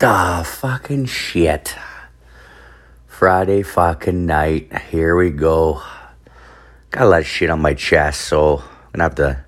Ah, 0.00 0.44
fucking 0.46 1.06
shit. 1.06 1.74
Friday 3.08 3.64
fucking 3.64 4.26
night. 4.26 4.72
Here 4.90 5.16
we 5.16 5.30
go. 5.30 5.82
Got 6.92 7.02
a 7.02 7.08
lot 7.08 7.20
of 7.22 7.26
shit 7.26 7.50
on 7.50 7.60
my 7.60 7.74
chest, 7.74 8.20
so 8.20 8.58
I'm 8.58 8.92
gonna 8.92 9.02
have 9.02 9.14
to 9.16 9.44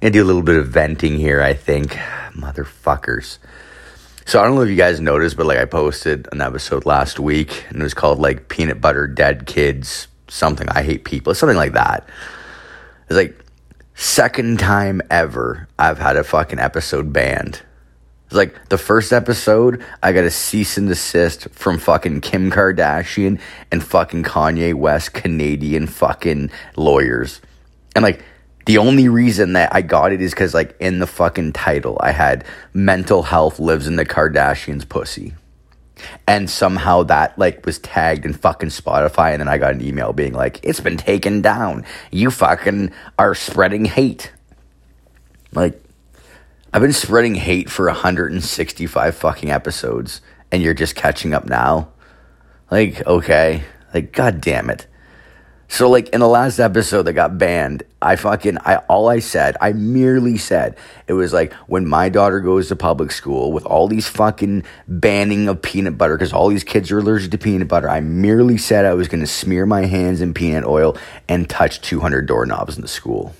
gonna 0.00 0.12
do 0.12 0.24
a 0.24 0.24
little 0.24 0.40
bit 0.40 0.56
of 0.56 0.68
venting 0.68 1.18
here, 1.18 1.42
I 1.42 1.52
think. 1.52 1.92
Motherfuckers. 2.32 3.36
So 4.24 4.40
I 4.40 4.44
don't 4.44 4.54
know 4.54 4.62
if 4.62 4.70
you 4.70 4.76
guys 4.76 4.98
noticed, 4.98 5.36
but 5.36 5.44
like 5.44 5.58
I 5.58 5.66
posted 5.66 6.26
an 6.32 6.40
episode 6.40 6.86
last 6.86 7.20
week 7.20 7.66
and 7.68 7.78
it 7.78 7.82
was 7.82 7.92
called 7.92 8.18
like 8.18 8.48
Peanut 8.48 8.80
Butter 8.80 9.06
Dead 9.06 9.44
Kids, 9.44 10.08
something 10.26 10.70
I 10.70 10.82
hate 10.84 11.04
people, 11.04 11.34
something 11.34 11.58
like 11.58 11.74
that. 11.74 12.08
It's 13.10 13.16
like 13.16 13.38
second 13.94 14.58
time 14.58 15.02
ever 15.10 15.68
I've 15.78 15.98
had 15.98 16.16
a 16.16 16.24
fucking 16.24 16.60
episode 16.60 17.12
banned 17.12 17.60
like 18.34 18.68
the 18.68 18.78
first 18.78 19.12
episode, 19.12 19.82
I 20.02 20.12
got 20.12 20.24
a 20.24 20.30
cease 20.30 20.76
and 20.76 20.88
desist 20.88 21.48
from 21.50 21.78
fucking 21.78 22.20
Kim 22.20 22.50
Kardashian 22.50 23.40
and 23.70 23.82
fucking 23.82 24.24
Kanye 24.24 24.74
West 24.74 25.12
Canadian 25.12 25.86
fucking 25.86 26.50
lawyers. 26.76 27.40
And 27.94 28.02
like 28.02 28.24
the 28.66 28.78
only 28.78 29.08
reason 29.08 29.54
that 29.54 29.74
I 29.74 29.82
got 29.82 30.12
it 30.12 30.20
is 30.20 30.32
because 30.32 30.54
like 30.54 30.76
in 30.78 30.98
the 30.98 31.06
fucking 31.06 31.52
title 31.52 31.98
I 32.00 32.12
had 32.12 32.44
mental 32.72 33.22
health 33.22 33.58
lives 33.58 33.86
in 33.86 33.96
the 33.96 34.06
Kardashians 34.06 34.88
pussy. 34.88 35.34
And 36.26 36.50
somehow 36.50 37.04
that 37.04 37.38
like 37.38 37.64
was 37.64 37.78
tagged 37.78 38.24
in 38.24 38.32
fucking 38.32 38.70
Spotify 38.70 39.32
and 39.32 39.40
then 39.40 39.48
I 39.48 39.58
got 39.58 39.74
an 39.74 39.84
email 39.84 40.12
being 40.12 40.32
like, 40.32 40.60
It's 40.62 40.80
been 40.80 40.96
taken 40.96 41.42
down. 41.42 41.84
You 42.10 42.30
fucking 42.30 42.92
are 43.18 43.34
spreading 43.34 43.84
hate. 43.84 44.32
Like 45.54 45.81
I've 46.74 46.80
been 46.80 46.94
spreading 46.94 47.34
hate 47.34 47.68
for 47.68 47.84
165 47.84 49.14
fucking 49.14 49.50
episodes, 49.50 50.22
and 50.50 50.62
you're 50.62 50.72
just 50.72 50.96
catching 50.96 51.34
up 51.34 51.44
now. 51.44 51.90
Like, 52.70 53.06
okay. 53.06 53.64
Like, 53.92 54.12
god 54.12 54.40
damn 54.40 54.70
it. 54.70 54.86
So, 55.68 55.90
like, 55.90 56.08
in 56.10 56.20
the 56.20 56.28
last 56.28 56.58
episode 56.58 57.02
that 57.02 57.12
got 57.12 57.36
banned, 57.36 57.82
I 58.00 58.16
fucking, 58.16 58.56
I, 58.64 58.76
all 58.88 59.10
I 59.10 59.18
said, 59.18 59.58
I 59.60 59.74
merely 59.74 60.38
said, 60.38 60.78
it 61.06 61.12
was 61.12 61.34
like, 61.34 61.52
when 61.66 61.86
my 61.86 62.08
daughter 62.08 62.40
goes 62.40 62.68
to 62.68 62.76
public 62.76 63.10
school 63.10 63.52
with 63.52 63.66
all 63.66 63.86
these 63.86 64.08
fucking 64.08 64.64
banning 64.88 65.48
of 65.48 65.60
peanut 65.60 65.98
butter, 65.98 66.16
because 66.16 66.32
all 66.32 66.48
these 66.48 66.64
kids 66.64 66.90
are 66.90 67.00
allergic 67.00 67.32
to 67.32 67.38
peanut 67.38 67.68
butter, 67.68 67.90
I 67.90 68.00
merely 68.00 68.56
said 68.56 68.86
I 68.86 68.94
was 68.94 69.08
going 69.08 69.20
to 69.20 69.26
smear 69.26 69.66
my 69.66 69.84
hands 69.84 70.22
in 70.22 70.32
peanut 70.32 70.64
oil 70.64 70.96
and 71.28 71.50
touch 71.50 71.82
200 71.82 72.26
doorknobs 72.26 72.76
in 72.76 72.82
the 72.82 72.88
school. 72.88 73.34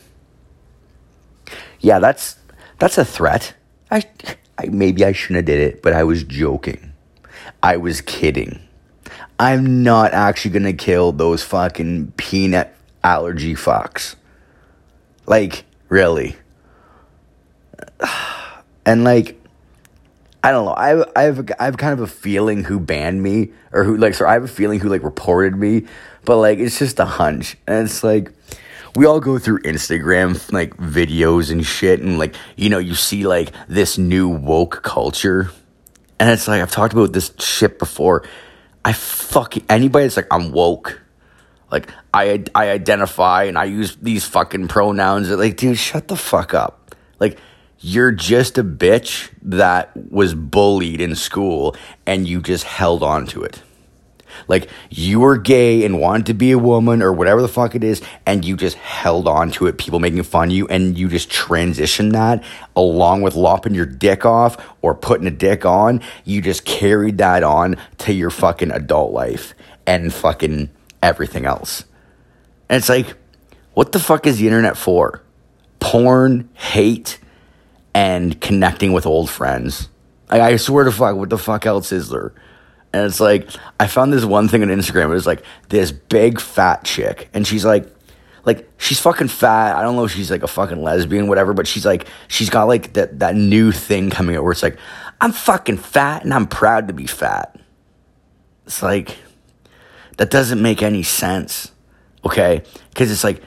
Yeah, 1.80 1.98
that's, 1.98 2.36
that's 2.78 2.98
a 2.98 3.04
threat. 3.04 3.54
I, 3.90 4.04
I 4.58 4.66
maybe 4.66 5.04
I 5.04 5.12
shouldn't 5.12 5.36
have 5.36 5.44
did 5.44 5.60
it, 5.60 5.82
but 5.82 5.92
I 5.92 6.04
was 6.04 6.24
joking. 6.24 6.92
I 7.62 7.76
was 7.76 8.00
kidding. 8.00 8.60
I'm 9.38 9.82
not 9.82 10.12
actually 10.12 10.52
gonna 10.52 10.72
kill 10.72 11.12
those 11.12 11.42
fucking 11.42 12.12
peanut 12.16 12.74
allergy 13.02 13.54
fucks. 13.54 14.16
Like, 15.26 15.64
really. 15.88 16.36
And 18.84 19.04
like, 19.04 19.40
I 20.42 20.50
don't 20.50 20.64
know. 20.64 20.72
I 20.72 21.04
I 21.14 21.22
have, 21.22 21.48
I 21.60 21.66
have 21.66 21.76
kind 21.76 21.92
of 21.92 22.00
a 22.00 22.08
feeling 22.08 22.64
who 22.64 22.80
banned 22.80 23.22
me 23.22 23.52
or 23.70 23.84
who 23.84 23.96
like, 23.96 24.14
so 24.14 24.26
I 24.26 24.32
have 24.32 24.42
a 24.42 24.48
feeling 24.48 24.80
who 24.80 24.88
like 24.88 25.04
reported 25.04 25.54
me, 25.54 25.86
but 26.24 26.38
like, 26.38 26.58
it's 26.58 26.80
just 26.80 26.98
a 26.98 27.04
hunch. 27.04 27.56
And 27.68 27.86
it's 27.86 28.02
like, 28.02 28.32
we 28.94 29.06
all 29.06 29.20
go 29.20 29.38
through 29.38 29.60
Instagram 29.60 30.52
like 30.52 30.76
videos 30.76 31.50
and 31.50 31.64
shit, 31.64 32.00
and 32.00 32.18
like 32.18 32.34
you 32.56 32.68
know 32.68 32.78
you 32.78 32.94
see 32.94 33.26
like 33.26 33.52
this 33.68 33.98
new 33.98 34.28
woke 34.28 34.82
culture, 34.82 35.50
and 36.18 36.30
it's 36.30 36.48
like 36.48 36.60
I've 36.60 36.70
talked 36.70 36.92
about 36.92 37.12
this 37.12 37.32
shit 37.38 37.78
before. 37.78 38.24
I 38.84 38.92
fuck 38.92 39.54
anybody 39.68 40.04
that's 40.04 40.16
like 40.16 40.26
I'm 40.30 40.52
woke, 40.52 41.00
like 41.70 41.88
I 42.12 42.44
I 42.54 42.70
identify 42.70 43.44
and 43.44 43.56
I 43.56 43.64
use 43.64 43.96
these 43.96 44.24
fucking 44.26 44.68
pronouns. 44.68 45.30
Like, 45.30 45.56
dude, 45.56 45.78
shut 45.78 46.08
the 46.08 46.16
fuck 46.16 46.52
up. 46.52 46.94
Like, 47.18 47.38
you're 47.78 48.12
just 48.12 48.58
a 48.58 48.64
bitch 48.64 49.30
that 49.42 49.96
was 50.10 50.34
bullied 50.34 51.00
in 51.00 51.14
school, 51.14 51.76
and 52.06 52.28
you 52.28 52.42
just 52.42 52.64
held 52.64 53.02
on 53.02 53.26
to 53.28 53.42
it. 53.42 53.62
Like 54.48 54.68
you 54.90 55.20
were 55.20 55.36
gay 55.36 55.84
and 55.84 56.00
wanted 56.00 56.26
to 56.26 56.34
be 56.34 56.52
a 56.52 56.58
woman 56.58 57.02
or 57.02 57.12
whatever 57.12 57.42
the 57.42 57.48
fuck 57.48 57.74
it 57.74 57.84
is, 57.84 58.02
and 58.26 58.44
you 58.44 58.56
just 58.56 58.76
held 58.76 59.28
on 59.28 59.50
to 59.52 59.66
it, 59.66 59.78
people 59.78 60.00
making 60.00 60.22
fun 60.22 60.48
of 60.48 60.54
you, 60.54 60.66
and 60.68 60.98
you 60.98 61.08
just 61.08 61.30
transitioned 61.30 62.12
that 62.12 62.44
along 62.76 63.22
with 63.22 63.34
lopping 63.34 63.74
your 63.74 63.86
dick 63.86 64.24
off 64.24 64.56
or 64.82 64.94
putting 64.94 65.26
a 65.26 65.30
dick 65.30 65.64
on. 65.64 66.00
You 66.24 66.40
just 66.42 66.64
carried 66.64 67.18
that 67.18 67.42
on 67.42 67.76
to 67.98 68.12
your 68.12 68.30
fucking 68.30 68.70
adult 68.70 69.12
life 69.12 69.54
and 69.86 70.12
fucking 70.12 70.70
everything 71.02 71.44
else. 71.44 71.84
And 72.68 72.78
it's 72.78 72.88
like, 72.88 73.14
what 73.74 73.92
the 73.92 73.98
fuck 73.98 74.26
is 74.26 74.38
the 74.38 74.46
internet 74.46 74.76
for? 74.76 75.22
Porn, 75.80 76.48
hate, 76.54 77.18
and 77.94 78.40
connecting 78.40 78.92
with 78.92 79.04
old 79.04 79.28
friends. 79.28 79.88
Like, 80.30 80.40
I 80.40 80.56
swear 80.56 80.84
to 80.84 80.92
fuck, 80.92 81.16
what 81.16 81.28
the 81.28 81.38
fuck 81.38 81.66
else 81.66 81.92
is 81.92 82.08
there? 82.08 82.32
And 82.92 83.06
it's 83.06 83.20
like, 83.20 83.48
I 83.80 83.86
found 83.86 84.12
this 84.12 84.24
one 84.24 84.48
thing 84.48 84.62
on 84.62 84.68
Instagram. 84.68 85.04
It 85.06 85.14
was 85.14 85.26
like 85.26 85.42
this 85.70 85.92
big 85.92 86.40
fat 86.40 86.84
chick. 86.84 87.28
And 87.32 87.46
she's 87.46 87.64
like, 87.64 87.86
like, 88.44 88.68
she's 88.76 89.00
fucking 89.00 89.28
fat. 89.28 89.76
I 89.76 89.82
don't 89.82 89.96
know 89.96 90.04
if 90.04 90.12
she's 90.12 90.30
like 90.30 90.42
a 90.42 90.48
fucking 90.48 90.82
lesbian, 90.82 91.28
whatever, 91.28 91.54
but 91.54 91.66
she's 91.66 91.86
like, 91.86 92.06
she's 92.28 92.50
got 92.50 92.64
like 92.64 92.94
that, 92.94 93.20
that 93.20 93.34
new 93.34 93.72
thing 93.72 94.10
coming 94.10 94.36
out 94.36 94.42
where 94.42 94.52
it's 94.52 94.62
like, 94.62 94.78
I'm 95.20 95.32
fucking 95.32 95.78
fat 95.78 96.24
and 96.24 96.34
I'm 96.34 96.46
proud 96.46 96.88
to 96.88 96.94
be 96.94 97.06
fat. 97.06 97.58
It's 98.66 98.82
like, 98.82 99.16
that 100.18 100.30
doesn't 100.30 100.60
make 100.60 100.82
any 100.82 101.02
sense. 101.02 101.72
Okay. 102.24 102.62
Cause 102.94 103.10
it's 103.10 103.24
like, 103.24 103.42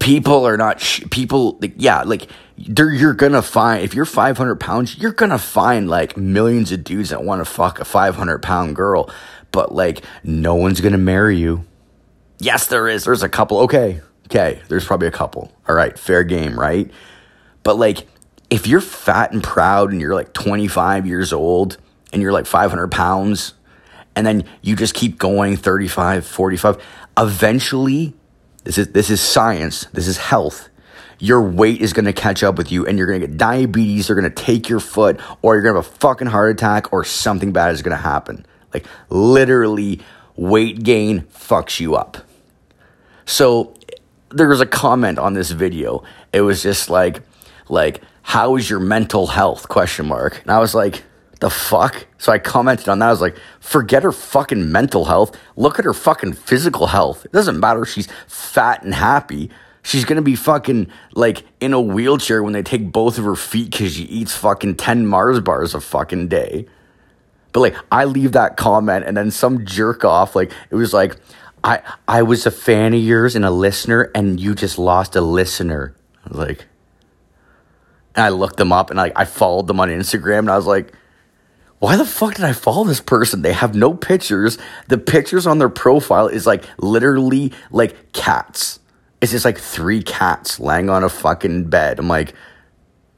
people 0.00 0.44
are 0.46 0.56
not, 0.56 0.80
sh- 0.80 1.04
people, 1.10 1.56
like, 1.60 1.74
yeah, 1.76 2.02
like, 2.02 2.28
you're 2.56 3.14
gonna 3.14 3.40
find 3.40 3.82
if 3.82 3.94
you're 3.94 4.04
500 4.04 4.56
pounds 4.56 4.98
you're 4.98 5.12
gonna 5.12 5.38
find 5.38 5.88
like 5.88 6.16
millions 6.16 6.72
of 6.72 6.84
dudes 6.84 7.08
that 7.08 7.24
want 7.24 7.40
to 7.40 7.50
fuck 7.50 7.80
a 7.80 7.84
500 7.86 8.42
pound 8.42 8.76
girl 8.76 9.10
but 9.50 9.74
like 9.74 10.04
no 10.22 10.54
one's 10.54 10.80
gonna 10.80 10.98
marry 10.98 11.38
you. 11.38 11.64
Yes 12.38 12.66
there 12.66 12.86
is. 12.88 13.04
There's 13.04 13.22
a 13.22 13.28
couple. 13.28 13.60
Okay. 13.60 14.00
Okay. 14.26 14.60
There's 14.68 14.84
probably 14.84 15.08
a 15.08 15.12
couple. 15.12 15.50
All 15.68 15.74
right. 15.74 15.98
Fair 15.98 16.22
game 16.22 16.58
right? 16.58 16.90
But 17.62 17.78
like 17.78 18.06
if 18.50 18.66
you're 18.66 18.80
fat 18.80 19.32
and 19.32 19.42
proud 19.42 19.90
and 19.90 20.00
you're 20.00 20.14
like 20.14 20.32
25 20.32 21.06
years 21.06 21.32
old 21.32 21.78
and 22.12 22.20
you're 22.20 22.32
like 22.32 22.46
500 22.46 22.88
pounds 22.88 23.54
and 24.14 24.26
then 24.26 24.44
you 24.60 24.76
just 24.76 24.94
keep 24.94 25.18
going 25.18 25.56
35 25.56 26.26
45 26.26 26.82
eventually 27.16 28.14
this 28.64 28.78
is 28.78 28.88
this 28.88 29.10
is 29.10 29.20
science 29.20 29.86
this 29.92 30.06
is 30.06 30.16
health 30.16 30.70
your 31.20 31.42
weight 31.42 31.80
is 31.80 31.92
going 31.92 32.06
to 32.06 32.12
catch 32.12 32.42
up 32.42 32.56
with 32.56 32.72
you 32.72 32.86
and 32.86 32.98
you're 32.98 33.06
going 33.06 33.20
to 33.20 33.26
get 33.26 33.36
diabetes, 33.36 34.06
they're 34.06 34.16
going 34.16 34.30
to 34.30 34.42
take 34.42 34.68
your 34.68 34.80
foot, 34.80 35.20
or 35.42 35.54
you're 35.54 35.62
going 35.62 35.74
to 35.74 35.82
have 35.82 35.94
a 35.94 35.98
fucking 35.98 36.28
heart 36.28 36.50
attack, 36.50 36.92
or 36.92 37.04
something 37.04 37.52
bad 37.52 37.72
is 37.72 37.82
going 37.82 37.96
to 37.96 38.02
happen. 38.02 38.46
Like, 38.72 38.86
literally, 39.10 40.00
weight 40.34 40.82
gain 40.82 41.22
fucks 41.22 41.78
you 41.78 41.94
up. 41.94 42.18
So, 43.26 43.74
there 44.30 44.48
was 44.48 44.60
a 44.60 44.66
comment 44.66 45.18
on 45.18 45.34
this 45.34 45.50
video. 45.50 46.02
It 46.32 46.40
was 46.40 46.62
just 46.62 46.88
like, 46.88 47.20
like, 47.68 48.00
how 48.22 48.56
is 48.56 48.70
your 48.70 48.80
mental 48.80 49.26
health? 49.26 49.68
Question 49.68 50.06
mark. 50.06 50.40
And 50.42 50.50
I 50.50 50.58
was 50.58 50.74
like, 50.74 51.04
the 51.40 51.50
fuck? 51.50 52.06
So 52.18 52.32
I 52.32 52.38
commented 52.38 52.88
on 52.88 52.98
that. 53.00 53.08
I 53.08 53.10
was 53.10 53.20
like, 53.20 53.36
forget 53.60 54.02
her 54.02 54.12
fucking 54.12 54.70
mental 54.70 55.06
health. 55.06 55.36
Look 55.56 55.78
at 55.78 55.84
her 55.84 55.94
fucking 55.94 56.34
physical 56.34 56.86
health. 56.86 57.24
It 57.24 57.32
doesn't 57.32 57.58
matter 57.58 57.82
if 57.82 57.88
she's 57.88 58.08
fat 58.26 58.82
and 58.82 58.94
happy. 58.94 59.50
She's 59.82 60.04
gonna 60.04 60.22
be 60.22 60.36
fucking 60.36 60.88
like 61.14 61.44
in 61.60 61.72
a 61.72 61.80
wheelchair 61.80 62.42
when 62.42 62.52
they 62.52 62.62
take 62.62 62.92
both 62.92 63.18
of 63.18 63.24
her 63.24 63.36
feet 63.36 63.70
because 63.70 63.94
she 63.94 64.04
eats 64.04 64.36
fucking 64.36 64.76
10 64.76 65.06
Mars 65.06 65.40
bars 65.40 65.74
a 65.74 65.80
fucking 65.80 66.28
day. 66.28 66.66
But 67.52 67.60
like, 67.60 67.76
I 67.90 68.04
leave 68.04 68.32
that 68.32 68.56
comment 68.56 69.06
and 69.06 69.16
then 69.16 69.30
some 69.30 69.64
jerk 69.64 70.04
off, 70.04 70.36
like, 70.36 70.52
it 70.70 70.76
was 70.76 70.92
like, 70.94 71.16
I, 71.64 71.80
I 72.06 72.22
was 72.22 72.46
a 72.46 72.50
fan 72.50 72.94
of 72.94 73.00
yours 73.00 73.36
and 73.36 73.44
a 73.44 73.50
listener, 73.50 74.10
and 74.14 74.40
you 74.40 74.54
just 74.54 74.78
lost 74.78 75.14
a 75.14 75.20
listener. 75.20 75.94
I 76.24 76.28
was 76.28 76.38
like, 76.38 76.66
and 78.14 78.24
I 78.24 78.28
looked 78.30 78.56
them 78.56 78.72
up 78.72 78.90
and 78.90 78.96
like 78.96 79.12
I 79.16 79.24
followed 79.24 79.66
them 79.66 79.80
on 79.80 79.88
Instagram 79.88 80.40
and 80.40 80.50
I 80.50 80.56
was 80.56 80.66
like, 80.66 80.92
why 81.80 81.96
the 81.96 82.06
fuck 82.06 82.34
did 82.34 82.44
I 82.44 82.52
follow 82.52 82.84
this 82.84 83.00
person? 83.00 83.42
They 83.42 83.52
have 83.52 83.74
no 83.74 83.92
pictures. 83.94 84.56
The 84.88 84.98
pictures 84.98 85.46
on 85.46 85.58
their 85.58 85.68
profile 85.68 86.28
is 86.28 86.46
like 86.46 86.64
literally 86.78 87.52
like 87.70 88.12
cats 88.12 88.80
it's 89.20 89.32
just 89.32 89.44
like 89.44 89.58
three 89.58 90.02
cats 90.02 90.58
laying 90.58 90.88
on 90.88 91.04
a 91.04 91.08
fucking 91.08 91.64
bed. 91.64 91.98
I'm 91.98 92.08
like, 92.08 92.34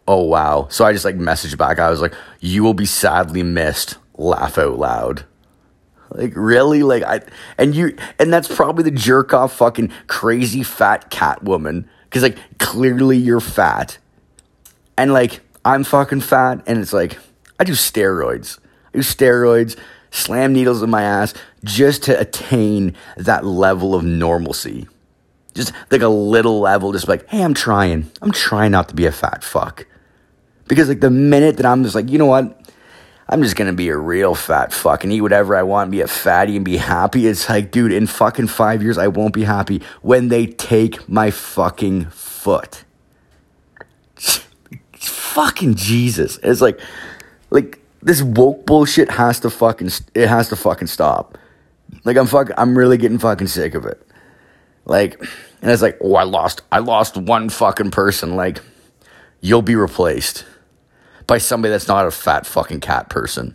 oh 0.09 0.25
wow. 0.25 0.67
So 0.71 0.85
I 0.85 0.93
just 0.93 1.05
like 1.05 1.17
messaged 1.17 1.57
back. 1.57 1.79
I 1.79 1.91
was 1.91 2.01
like, 2.01 2.15
you 2.41 2.65
will 2.65 2.75
be 2.75 2.87
sadly 2.87 3.43
missed. 3.43 3.99
Laugh 4.19 4.59
out 4.59 4.79
loud. 4.79 5.25
Like 6.11 6.33
really? 6.35 6.83
Like 6.83 7.05
I 7.05 7.21
and 7.57 7.75
you 7.75 7.97
and 8.19 8.33
that's 8.33 8.53
probably 8.53 8.85
the 8.85 8.91
jerk 8.91 9.33
off 9.33 9.57
fucking 9.57 9.93
crazy 10.09 10.63
fat 10.63 11.11
cat 11.11 11.43
woman. 11.45 11.89
Cause 12.11 12.23
like 12.23 12.37
clearly 12.59 13.17
you're 13.17 13.41
fat. 13.41 13.99
And 14.99 15.13
like 15.13 15.41
I'm 15.65 15.85
fucking 15.85 16.21
fat 16.21 16.63
and 16.67 16.79
it's 16.79 16.93
like 16.93 17.17
I 17.59 17.65
do 17.65 17.73
steroids. 17.73 18.59
I 18.89 18.99
do 18.99 19.01
steroids, 19.01 19.79
slam 20.11 20.53
needles 20.53 20.83
in 20.83 20.91
my 20.91 21.03
ass 21.03 21.35
just 21.65 22.03
to 22.05 22.19
attain 22.19 22.95
that 23.17 23.45
level 23.45 23.95
of 23.95 24.05
normalcy. 24.05 24.89
Just 25.55 25.73
like 25.91 26.03
a 26.03 26.09
little 26.09 26.61
level, 26.61 26.93
just 26.93 27.09
like, 27.09 27.29
hey, 27.29 27.43
I'm 27.43 27.55
trying. 27.55 28.11
I'm 28.23 28.33
trying 28.33 28.73
not 28.73 28.89
to 28.89 28.95
be 28.95 29.07
a 29.07 29.13
fat 29.13 29.45
fuck. 29.45 29.87
Because 30.67 30.89
like 30.89 31.01
the 31.01 31.11
minute 31.11 31.59
that 31.59 31.67
I'm 31.67 31.83
just 31.83 31.95
like, 31.95 32.11
you 32.11 32.19
know 32.19 32.27
what? 32.27 32.59
I'm 33.29 33.43
just 33.43 33.57
gonna 33.57 33.73
be 33.73 33.89
a 33.89 33.97
real 33.97 34.35
fat 34.35 34.73
fuck 34.73 35.05
and 35.05 35.13
eat 35.13 35.21
whatever 35.21 35.57
I 35.57 35.63
want, 35.63 35.85
and 35.85 35.93
be 35.93 36.01
a 36.01 36.07
fatty 36.07 36.57
and 36.57 36.65
be 36.65 36.79
happy. 36.79 37.27
It's 37.27 37.49
like, 37.49 37.71
dude, 37.71 37.93
in 37.93 38.07
fucking 38.07 38.49
five 38.49 38.83
years, 38.83 38.99
I 38.99 39.09
won't 39.09 39.35
be 39.35 39.45
happy 39.45 39.83
when 40.03 40.29
they 40.29 40.47
take 40.47 41.09
my 41.09 41.31
fucking 41.31 42.07
foot. 42.07 42.85
fucking 45.33 45.75
Jesus. 45.75 46.39
It's 46.43 46.61
like, 46.61 46.79
like 47.53 47.79
this 48.01 48.23
woke 48.23 48.67
bullshit 48.67 49.11
has 49.11 49.41
to 49.41 49.51
fucking, 49.51 49.91
it 50.15 50.29
has 50.29 50.49
to 50.49 50.57
fucking 50.57 50.89
stop. 50.89 51.39
Like 52.05 52.17
I'm 52.17 52.27
fucking, 52.27 52.55
I'm 52.59 52.77
really 52.77 52.97
getting 52.97 53.19
fucking 53.19 53.47
sick 53.47 53.75
of 53.75 53.85
it. 53.85 54.05
Like, 54.85 55.21
and 55.61 55.71
it's 55.71 55.83
like, 55.83 55.99
oh, 56.01 56.17
I 56.17 56.25
lost, 56.25 56.63
I 56.73 56.79
lost 56.79 57.17
one 57.17 57.49
fucking 57.49 57.93
person. 57.93 58.35
Like, 58.35 58.61
you'll 59.41 59.63
be 59.63 59.77
replaced 59.77 60.45
by 61.27 61.39
somebody 61.39 61.71
that's 61.71 61.87
not 61.87 62.07
a 62.07 62.11
fat 62.11 62.47
fucking 62.47 62.81
cat 62.81 63.09
person. 63.09 63.55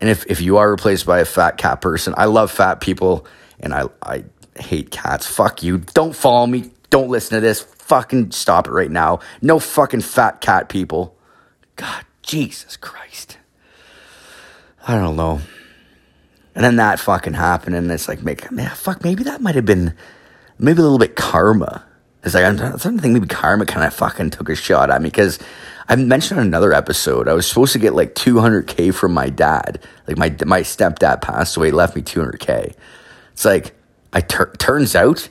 And 0.00 0.10
if, 0.10 0.24
if 0.26 0.40
you 0.40 0.58
are 0.58 0.70
replaced 0.70 1.06
by 1.06 1.20
a 1.20 1.24
fat 1.24 1.56
cat 1.56 1.80
person, 1.80 2.14
I 2.16 2.26
love 2.26 2.50
fat 2.50 2.80
people 2.80 3.26
and 3.58 3.74
I, 3.74 3.84
I 4.02 4.24
hate 4.56 4.90
cats. 4.90 5.26
Fuck 5.26 5.62
you. 5.62 5.78
Don't 5.78 6.14
follow 6.14 6.46
me. 6.46 6.70
Don't 6.90 7.08
listen 7.08 7.36
to 7.36 7.40
this. 7.40 7.62
Fucking 7.62 8.30
stop 8.30 8.68
it 8.68 8.72
right 8.72 8.90
now. 8.90 9.20
No 9.42 9.58
fucking 9.58 10.02
fat 10.02 10.40
cat 10.40 10.68
people. 10.68 11.16
God, 11.76 12.04
Jesus 12.24 12.76
Christ. 12.76 13.38
I 14.86 14.96
don't 14.96 15.16
know. 15.16 15.40
And 16.54 16.64
then 16.64 16.76
that 16.76 17.00
fucking 17.00 17.34
happened, 17.34 17.74
and 17.76 17.90
it's 17.90 18.08
like, 18.08 18.22
man, 18.22 18.70
fuck, 18.70 19.02
maybe 19.02 19.24
that 19.24 19.40
might 19.40 19.56
have 19.56 19.64
been, 19.66 19.94
maybe 20.58 20.78
a 20.78 20.82
little 20.82 20.98
bit 20.98 21.16
karma. 21.16 21.84
It's 22.22 22.34
like, 22.34 22.44
I'm 22.44 22.56
starting 22.56 22.96
to 22.96 23.02
think 23.02 23.12
maybe 23.12 23.26
karma 23.26 23.66
kind 23.66 23.86
of 23.86 23.92
fucking 23.92 24.30
took 24.30 24.48
a 24.48 24.54
shot 24.54 24.90
at 24.90 25.02
me 25.02 25.08
because 25.08 25.38
I 25.88 25.96
mentioned 25.96 26.40
on 26.40 26.46
another 26.46 26.72
episode, 26.72 27.28
I 27.28 27.34
was 27.34 27.46
supposed 27.46 27.72
to 27.74 27.78
get 27.78 27.94
like 27.94 28.14
200K 28.14 28.94
from 28.94 29.12
my 29.12 29.28
dad. 29.28 29.82
Like, 30.06 30.16
my, 30.16 30.34
my 30.46 30.60
stepdad 30.60 31.20
passed 31.20 31.56
away, 31.56 31.72
left 31.72 31.96
me 31.96 32.02
200K. 32.02 32.74
It's 33.32 33.44
like, 33.44 33.74
I 34.12 34.20
tur- 34.20 34.52
turns 34.58 34.94
out 34.94 35.28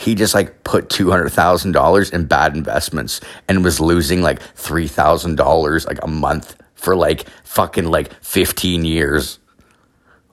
he 0.00 0.14
just 0.14 0.32
like 0.32 0.64
put 0.64 0.88
$200,000 0.88 2.12
in 2.14 2.24
bad 2.24 2.56
investments 2.56 3.20
and 3.46 3.62
was 3.62 3.80
losing 3.80 4.22
like 4.22 4.40
$3,000 4.56 5.86
like 5.86 6.02
a 6.02 6.06
month 6.06 6.56
for 6.74 6.96
like 6.96 7.26
fucking 7.44 7.84
like 7.84 8.10
15 8.22 8.86
years. 8.86 9.38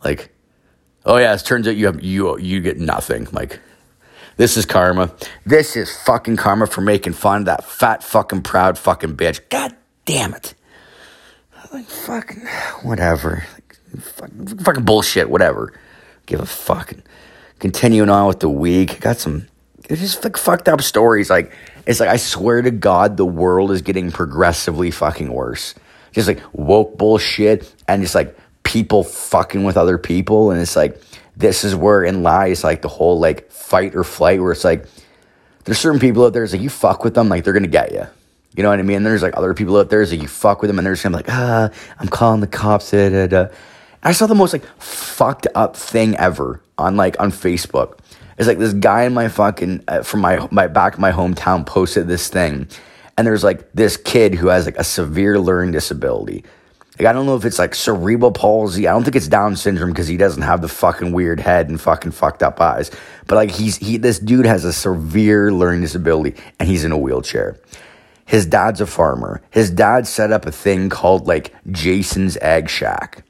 Like, 0.05 0.33
oh 1.05 1.17
yeah, 1.17 1.35
it 1.35 1.39
turns 1.39 1.67
out 1.67 1.75
you 1.75 1.87
have 1.87 2.01
you 2.01 2.39
you 2.39 2.61
get 2.61 2.77
nothing. 2.79 3.27
Like, 3.33 3.59
this 4.37 4.55
is 4.55 4.65
karma. 4.65 5.13
This 5.45 5.75
is 5.75 5.93
fucking 6.03 6.37
karma 6.37 6.67
for 6.67 6.79
making 6.79 7.13
fun 7.13 7.41
of 7.41 7.45
that 7.47 7.65
fat 7.65 8.03
fucking 8.03 8.43
proud 8.43 8.77
fucking 8.77 9.17
bitch. 9.17 9.41
God 9.49 9.75
damn 10.05 10.33
it. 10.33 10.55
Like 11.73 11.87
fucking 11.87 12.47
whatever. 12.83 13.43
Like, 13.53 14.01
fucking, 14.01 14.59
fucking 14.59 14.85
bullshit. 14.85 15.29
Whatever. 15.29 15.73
Give 16.25 16.39
a 16.39 16.45
fucking. 16.45 17.03
Continuing 17.59 18.09
on 18.09 18.27
with 18.27 18.39
the 18.39 18.49
week, 18.49 19.01
got 19.01 19.17
some. 19.17 19.49
It's 19.89 20.01
just 20.01 20.23
like 20.23 20.37
fucked 20.37 20.67
up 20.67 20.81
stories. 20.81 21.29
Like 21.29 21.53
it's 21.85 21.99
like 21.99 22.09
I 22.09 22.17
swear 22.17 22.61
to 22.61 22.71
God, 22.71 23.17
the 23.17 23.25
world 23.25 23.71
is 23.71 23.81
getting 23.81 24.11
progressively 24.11 24.91
fucking 24.91 25.31
worse. 25.31 25.75
Just 26.11 26.27
like 26.27 26.41
woke 26.53 26.97
bullshit 26.97 27.73
and 27.87 28.01
just 28.01 28.15
like 28.15 28.37
people 28.63 29.03
fucking 29.03 29.63
with 29.63 29.77
other 29.77 29.97
people. 29.97 30.51
And 30.51 30.61
it's 30.61 30.75
like, 30.75 31.01
this 31.37 31.63
is 31.63 31.75
where 31.75 32.03
in 32.03 32.23
lies 32.23 32.63
like 32.63 32.81
the 32.81 32.89
whole 32.89 33.19
like 33.19 33.49
fight 33.51 33.95
or 33.95 34.03
flight 34.03 34.41
where 34.41 34.51
it's 34.51 34.63
like, 34.63 34.85
there's 35.63 35.79
certain 35.79 35.99
people 35.99 36.25
out 36.25 36.33
there, 36.33 36.43
it's 36.43 36.53
like 36.53 36.61
you 36.61 36.69
fuck 36.69 37.03
with 37.03 37.13
them, 37.13 37.29
like 37.29 37.43
they're 37.43 37.53
gonna 37.53 37.67
get 37.67 37.91
you. 37.93 38.05
You 38.55 38.63
know 38.63 38.69
what 38.69 38.79
I 38.79 38.81
mean? 38.81 38.97
And 38.97 39.05
there's 39.05 39.21
like 39.21 39.37
other 39.37 39.53
people 39.53 39.77
out 39.77 39.89
there, 39.89 40.05
like 40.05 40.21
you 40.21 40.27
fuck 40.27 40.61
with 40.61 40.69
them 40.69 40.79
and 40.79 40.85
they're 40.85 40.93
just 40.93 41.03
gonna 41.03 41.17
be 41.17 41.23
like, 41.23 41.31
ah, 41.31 41.69
I'm 41.99 42.07
calling 42.07 42.41
the 42.41 42.47
cops. 42.47 42.91
Da, 42.91 43.09
da, 43.09 43.27
da. 43.27 43.47
I 44.03 44.11
saw 44.11 44.25
the 44.25 44.35
most 44.35 44.51
like 44.51 44.65
fucked 44.79 45.47
up 45.55 45.75
thing 45.75 46.15
ever 46.17 46.61
on 46.77 46.97
like 46.97 47.19
on 47.19 47.31
Facebook. 47.31 47.99
It's 48.37 48.47
like 48.47 48.59
this 48.59 48.73
guy 48.73 49.03
in 49.03 49.13
my 49.13 49.29
fucking 49.29 49.83
uh, 49.87 50.03
from 50.03 50.21
my 50.21 50.47
my 50.51 50.67
back 50.67 50.99
my 50.99 51.11
hometown 51.11 51.65
posted 51.65 52.07
this 52.07 52.27
thing, 52.27 52.67
and 53.17 53.25
there's 53.25 53.43
like 53.43 53.71
this 53.73 53.97
kid 53.97 54.35
who 54.35 54.47
has 54.47 54.65
like 54.65 54.77
a 54.77 54.83
severe 54.83 55.39
learning 55.39 55.71
disability. 55.71 56.43
Like, 56.99 57.07
I 57.07 57.13
don't 57.13 57.27
know 57.27 57.35
if 57.35 57.45
it's 57.45 57.59
like 57.59 57.75
cerebral 57.75 58.31
palsy. 58.31 58.87
I 58.87 58.91
don't 58.91 59.03
think 59.03 59.15
it's 59.15 59.27
Down 59.27 59.55
syndrome 59.55 59.91
because 59.91 60.07
he 60.07 60.17
doesn't 60.17 60.41
have 60.41 60.61
the 60.61 60.67
fucking 60.67 61.11
weird 61.11 61.39
head 61.39 61.69
and 61.69 61.79
fucking 61.79 62.11
fucked 62.11 62.41
up 62.41 62.59
eyes. 62.59 62.89
But 63.27 63.35
like 63.35 63.51
he's 63.51 63.77
he 63.77 63.97
this 63.97 64.19
dude 64.19 64.45
has 64.45 64.65
a 64.65 64.73
severe 64.73 65.51
learning 65.51 65.81
disability 65.81 66.39
and 66.59 66.67
he's 66.67 66.83
in 66.83 66.91
a 66.91 66.97
wheelchair. 66.97 67.57
His 68.25 68.45
dad's 68.45 68.81
a 68.81 68.87
farmer. 68.87 69.41
His 69.51 69.69
dad 69.69 70.07
set 70.07 70.31
up 70.31 70.45
a 70.45 70.51
thing 70.51 70.89
called 70.89 71.27
like 71.27 71.53
Jason's 71.71 72.35
Egg 72.37 72.67
Shack. 72.69 73.23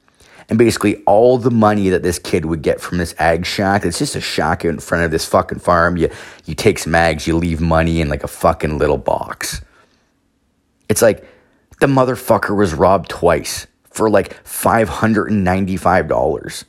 And 0.48 0.58
basically 0.58 1.02
all 1.04 1.36
the 1.36 1.50
money 1.50 1.90
that 1.90 2.02
this 2.02 2.18
kid 2.18 2.46
would 2.46 2.62
get 2.62 2.80
from 2.80 2.96
this 2.98 3.14
egg 3.18 3.44
shack, 3.44 3.84
it's 3.84 3.98
just 3.98 4.16
a 4.16 4.20
shack 4.20 4.64
in 4.64 4.78
front 4.78 5.04
of 5.04 5.10
this 5.10 5.26
fucking 5.26 5.58
farm. 5.58 5.98
You 5.98 6.08
you 6.46 6.54
take 6.54 6.78
some 6.78 6.94
eggs, 6.94 7.26
you 7.26 7.36
leave 7.36 7.60
money 7.60 8.00
in 8.00 8.08
like 8.08 8.24
a 8.24 8.28
fucking 8.28 8.78
little 8.78 8.96
box. 8.96 9.60
It's 10.88 11.02
like 11.02 11.28
the 11.80 11.86
motherfucker 11.86 12.56
was 12.56 12.72
robbed 12.72 13.10
twice 13.10 13.66
for 13.90 14.08
like 14.08 14.42
$595. 14.44 16.64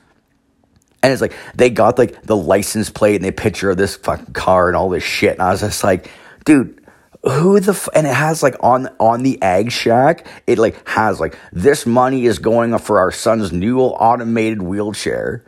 And 1.02 1.12
it's 1.12 1.22
like 1.22 1.34
they 1.54 1.70
got 1.70 1.98
like 1.98 2.22
the 2.22 2.36
license 2.36 2.90
plate 2.90 3.16
and 3.16 3.24
they 3.24 3.30
picture 3.30 3.70
of 3.70 3.78
this 3.78 3.96
fucking 3.96 4.34
car 4.34 4.68
and 4.68 4.76
all 4.76 4.90
this 4.90 5.04
shit. 5.04 5.32
And 5.32 5.42
I 5.42 5.50
was 5.50 5.60
just 5.60 5.82
like, 5.82 6.10
dude, 6.44 6.79
who 7.22 7.60
the 7.60 7.72
f-? 7.72 7.88
and 7.94 8.06
it 8.06 8.14
has 8.14 8.42
like 8.42 8.56
on 8.60 8.88
on 8.98 9.22
the 9.22 9.40
egg 9.42 9.70
shack, 9.70 10.26
it 10.46 10.58
like 10.58 10.86
has 10.88 11.20
like 11.20 11.38
this 11.52 11.86
money 11.86 12.26
is 12.26 12.38
going 12.38 12.76
for 12.78 12.98
our 12.98 13.10
son's 13.10 13.52
new 13.52 13.80
automated 13.80 14.62
wheelchair. 14.62 15.44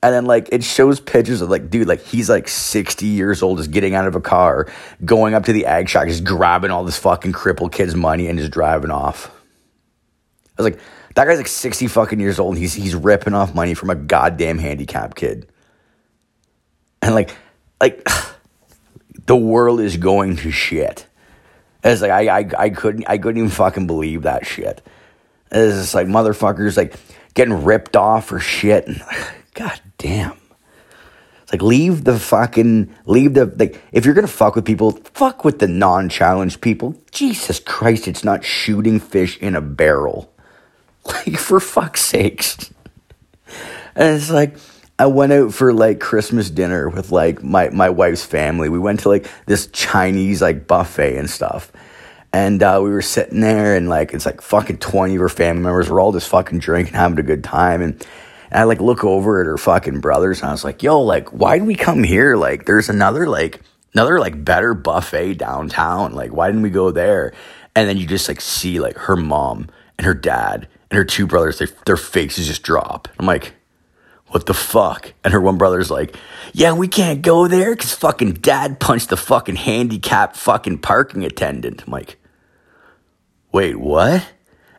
And 0.00 0.14
then 0.14 0.26
like 0.26 0.48
it 0.52 0.62
shows 0.62 1.00
pictures 1.00 1.40
of 1.40 1.50
like, 1.50 1.70
dude, 1.70 1.88
like 1.88 2.02
he's 2.02 2.30
like 2.30 2.46
60 2.46 3.04
years 3.04 3.42
old, 3.42 3.58
just 3.58 3.72
getting 3.72 3.96
out 3.96 4.06
of 4.06 4.14
a 4.14 4.20
car, 4.20 4.68
going 5.04 5.34
up 5.34 5.44
to 5.46 5.52
the 5.52 5.66
egg 5.66 5.88
shack, 5.88 6.06
just 6.06 6.22
grabbing 6.22 6.70
all 6.70 6.84
this 6.84 6.98
fucking 6.98 7.32
crippled 7.32 7.72
kid's 7.72 7.96
money 7.96 8.28
and 8.28 8.38
just 8.38 8.52
driving 8.52 8.92
off. 8.92 9.28
I 10.56 10.62
was 10.62 10.70
like, 10.70 10.80
that 11.16 11.24
guy's 11.24 11.38
like 11.38 11.48
60 11.48 11.88
fucking 11.88 12.20
years 12.20 12.38
old 12.38 12.54
and 12.54 12.62
he's 12.62 12.74
he's 12.74 12.94
ripping 12.94 13.34
off 13.34 13.56
money 13.56 13.74
from 13.74 13.90
a 13.90 13.96
goddamn 13.96 14.58
handicapped 14.58 15.16
kid. 15.16 15.50
And 17.02 17.12
like 17.12 17.34
like 17.80 18.08
the 19.28 19.36
world 19.36 19.80
is 19.80 19.96
going 19.98 20.36
to 20.36 20.50
shit. 20.50 21.06
It's 21.84 22.02
like 22.02 22.10
I, 22.10 22.40
I 22.40 22.50
I 22.58 22.70
couldn't 22.70 23.04
I 23.08 23.18
couldn't 23.18 23.38
even 23.38 23.50
fucking 23.50 23.86
believe 23.86 24.22
that 24.22 24.46
shit. 24.46 24.84
It's 25.52 25.76
just 25.76 25.94
like 25.94 26.08
motherfuckers 26.08 26.76
like 26.76 26.96
getting 27.34 27.62
ripped 27.64 27.94
off 27.94 28.32
or 28.32 28.40
shit. 28.40 28.88
And, 28.88 29.02
God 29.54 29.80
damn. 29.98 30.36
It's 31.42 31.52
like 31.52 31.62
leave 31.62 32.04
the 32.04 32.18
fucking 32.18 32.94
leave 33.04 33.34
the 33.34 33.46
like 33.46 33.80
if 33.92 34.04
you're 34.04 34.14
gonna 34.14 34.26
fuck 34.26 34.56
with 34.56 34.64
people, 34.64 34.92
fuck 35.14 35.44
with 35.44 35.58
the 35.58 35.68
non-challenged 35.68 36.60
people. 36.60 36.96
Jesus 37.12 37.60
Christ, 37.60 38.08
it's 38.08 38.24
not 38.24 38.44
shooting 38.44 38.98
fish 38.98 39.38
in 39.38 39.54
a 39.54 39.60
barrel. 39.60 40.32
Like 41.04 41.38
for 41.38 41.58
fuck's 41.58 42.02
sakes. 42.02 42.70
And 43.94 44.16
it's 44.16 44.28
like 44.28 44.58
I 45.00 45.06
went 45.06 45.32
out 45.32 45.54
for 45.54 45.72
like 45.72 46.00
Christmas 46.00 46.50
dinner 46.50 46.88
with 46.88 47.12
like 47.12 47.42
my, 47.42 47.68
my 47.70 47.88
wife's 47.88 48.24
family. 48.24 48.68
We 48.68 48.80
went 48.80 49.00
to 49.00 49.08
like 49.08 49.30
this 49.46 49.68
Chinese 49.68 50.42
like 50.42 50.66
buffet 50.66 51.16
and 51.16 51.30
stuff. 51.30 51.70
And 52.32 52.62
uh, 52.62 52.80
we 52.82 52.90
were 52.90 53.00
sitting 53.00 53.40
there 53.40 53.76
and 53.76 53.88
like 53.88 54.12
it's 54.12 54.26
like 54.26 54.40
fucking 54.40 54.78
20 54.78 55.14
of 55.14 55.20
her 55.20 55.28
family 55.28 55.62
members. 55.62 55.88
We're 55.88 56.00
all 56.00 56.12
just 56.12 56.28
fucking 56.28 56.58
drinking, 56.58 56.94
having 56.94 57.18
a 57.18 57.22
good 57.22 57.44
time. 57.44 57.80
And, 57.80 57.94
and 58.50 58.60
I 58.60 58.64
like 58.64 58.80
look 58.80 59.04
over 59.04 59.40
at 59.40 59.46
her 59.46 59.56
fucking 59.56 60.00
brothers 60.00 60.40
and 60.40 60.48
I 60.48 60.52
was 60.52 60.64
like, 60.64 60.82
yo, 60.82 61.00
like, 61.00 61.28
why 61.28 61.58
did 61.58 61.66
we 61.68 61.76
come 61.76 62.02
here? 62.02 62.34
Like, 62.34 62.66
there's 62.66 62.88
another 62.88 63.28
like 63.28 63.60
another 63.94 64.18
like 64.18 64.44
better 64.44 64.74
buffet 64.74 65.34
downtown. 65.34 66.12
Like, 66.12 66.32
why 66.32 66.48
didn't 66.48 66.62
we 66.62 66.70
go 66.70 66.90
there? 66.90 67.32
And 67.76 67.88
then 67.88 67.98
you 67.98 68.06
just 68.06 68.26
like 68.26 68.40
see 68.40 68.80
like 68.80 68.96
her 68.96 69.16
mom 69.16 69.68
and 69.96 70.06
her 70.06 70.14
dad 70.14 70.66
and 70.90 70.98
her 70.98 71.04
two 71.04 71.28
brothers, 71.28 71.60
they, 71.60 71.66
their 71.86 71.96
faces 71.96 72.48
just 72.48 72.64
drop. 72.64 73.06
I'm 73.18 73.26
like, 73.26 73.54
what 74.28 74.46
the 74.46 74.54
fuck? 74.54 75.12
And 75.24 75.32
her 75.32 75.40
one 75.40 75.58
brother's 75.58 75.90
like, 75.90 76.16
yeah, 76.52 76.72
we 76.72 76.88
can't 76.88 77.22
go 77.22 77.48
there 77.48 77.74
because 77.74 77.94
fucking 77.94 78.34
dad 78.34 78.80
punched 78.80 79.08
the 79.08 79.16
fucking 79.16 79.56
handicapped 79.56 80.36
fucking 80.36 80.78
parking 80.78 81.24
attendant. 81.24 81.84
I'm 81.86 81.92
like, 81.92 82.16
wait, 83.52 83.76
what? 83.76 84.26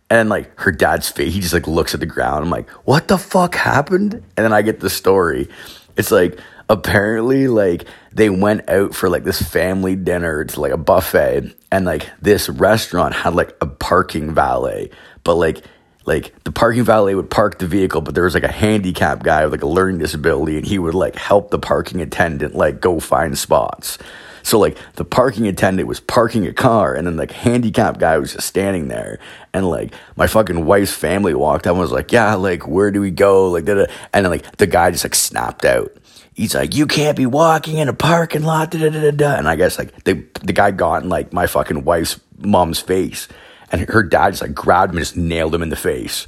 And 0.10 0.30
like 0.30 0.60
her 0.60 0.72
dad's 0.72 1.10
face, 1.10 1.34
he 1.34 1.40
just 1.40 1.54
like 1.54 1.68
looks 1.68 1.94
at 1.94 2.00
the 2.00 2.06
ground. 2.06 2.44
I'm 2.44 2.50
like, 2.50 2.70
what 2.86 3.08
the 3.08 3.18
fuck 3.18 3.56
happened? 3.56 4.14
And 4.14 4.24
then 4.38 4.54
I 4.54 4.62
get 4.62 4.80
the 4.80 4.90
story. 4.90 5.50
It's 5.98 6.12
like, 6.12 6.40
apparently, 6.70 7.48
like, 7.48 7.86
they 8.12 8.30
went 8.30 8.70
out 8.70 8.94
for 8.94 9.10
like 9.10 9.24
this 9.24 9.42
family 9.42 9.96
dinner 9.96 10.46
to 10.46 10.62
like 10.62 10.72
a 10.72 10.78
buffet. 10.78 11.54
And 11.72 11.86
like 11.86 12.10
this 12.22 12.50
restaurant 12.50 13.14
had 13.14 13.36
like 13.36 13.56
a 13.62 13.68
parking 13.68 14.34
valet. 14.34 14.90
But 15.24 15.36
like, 15.36 15.64
like 16.06 16.34
the 16.44 16.52
parking 16.52 16.84
valet 16.84 17.16
would 17.16 17.30
park 17.30 17.60
the 17.60 17.68
vehicle, 17.68 18.02
but 18.02 18.16
there 18.16 18.24
was 18.24 18.34
like 18.34 18.44
a 18.44 18.52
handicap 18.52 19.24
guy 19.24 19.44
with 19.44 19.52
like 19.54 19.64
a 19.64 19.68
learning 19.68 20.00
disability, 20.00 20.58
and 20.58 20.66
he 20.66 20.80
would 20.80 20.96
like 20.96 21.16
help 21.16 21.52
the 21.52 21.60
parking 21.60 22.02
attendant 22.02 22.56
like 22.56 22.82
go 22.82 23.00
find 23.00 23.38
spots. 23.38 23.98
So 24.44 24.58
like 24.58 24.78
the 24.96 25.06
parking 25.06 25.48
attendant 25.48 25.88
was 25.88 26.00
parking 26.00 26.48
a 26.48 26.54
car, 26.54 26.96
and 26.96 27.06
then 27.06 27.18
like 27.18 27.32
handicap 27.32 28.00
guy 28.00 28.18
was 28.18 28.34
just 28.34 28.48
standing 28.48 28.88
there, 28.88 29.20
and 29.54 29.70
like 29.70 29.94
my 30.16 30.28
fucking 30.28 30.66
wife's 30.66 30.94
family 30.94 31.34
walked 31.34 31.68
up 31.68 31.72
and 31.72 31.80
was 31.80 31.92
like, 31.92 32.12
"Yeah, 32.12 32.36
like 32.36 32.68
where 32.68 32.92
do 32.92 33.02
we 33.02 33.12
go?" 33.12 33.50
Like, 33.52 33.66
da-da. 33.66 33.86
and 34.14 34.26
then 34.26 34.32
like 34.32 34.58
the 34.58 34.68
guy 34.68 34.92
just 34.92 35.06
like 35.06 35.16
snapped 35.16 35.66
out. 35.66 35.92
He's 36.34 36.56
like, 36.56 36.74
"You 36.74 36.88
can't 36.88 37.18
be 37.18 37.26
walking 37.26 37.78
in 37.78 37.90
a 37.90 37.94
parking 37.94 38.44
lot." 38.44 38.72
Da, 38.72 38.80
da, 38.80 38.90
da, 38.90 39.12
da. 39.12 39.36
And 39.36 39.48
I 39.48 39.56
guess 39.56 39.78
like 39.78 40.04
the 40.06 40.24
the 40.42 40.54
guy 40.54 40.72
got 40.72 41.04
in 41.04 41.10
like 41.10 41.34
my 41.34 41.46
fucking 41.46 41.84
wife's 41.84 42.20
mom's 42.38 42.80
face, 42.80 43.28
and 43.72 43.82
her 43.90 44.04
dad 44.04 44.32
just 44.32 44.42
like 44.42 44.54
grabbed 44.54 44.92
him 44.92 44.98
and 44.98 45.06
just 45.06 45.18
nailed 45.18 45.54
him 45.54 45.62
in 45.62 45.70
the 45.70 45.76
face, 45.76 46.28